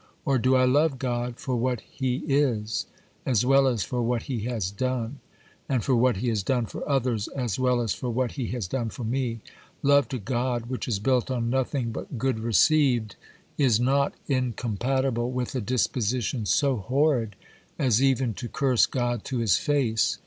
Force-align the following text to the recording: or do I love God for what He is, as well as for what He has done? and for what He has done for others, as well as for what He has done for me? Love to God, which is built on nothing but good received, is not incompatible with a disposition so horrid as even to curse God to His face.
or 0.25 0.39
do 0.39 0.55
I 0.55 0.65
love 0.65 0.97
God 0.97 1.37
for 1.37 1.55
what 1.55 1.81
He 1.81 2.23
is, 2.27 2.87
as 3.23 3.45
well 3.45 3.67
as 3.67 3.83
for 3.83 4.01
what 4.01 4.23
He 4.23 4.39
has 4.45 4.71
done? 4.71 5.19
and 5.69 5.83
for 5.83 5.95
what 5.95 6.15
He 6.17 6.29
has 6.29 6.41
done 6.41 6.65
for 6.65 6.81
others, 6.89 7.27
as 7.35 7.59
well 7.59 7.79
as 7.79 7.93
for 7.93 8.09
what 8.09 8.31
He 8.31 8.47
has 8.47 8.67
done 8.67 8.89
for 8.89 9.03
me? 9.03 9.41
Love 9.83 10.07
to 10.07 10.17
God, 10.17 10.65
which 10.71 10.87
is 10.87 10.97
built 10.97 11.29
on 11.29 11.51
nothing 11.51 11.91
but 11.91 12.17
good 12.17 12.39
received, 12.39 13.15
is 13.59 13.79
not 13.79 14.15
incompatible 14.27 15.29
with 15.31 15.53
a 15.53 15.61
disposition 15.61 16.47
so 16.47 16.77
horrid 16.77 17.35
as 17.77 18.01
even 18.01 18.33
to 18.33 18.49
curse 18.49 18.87
God 18.87 19.23
to 19.25 19.37
His 19.37 19.57
face. 19.57 20.17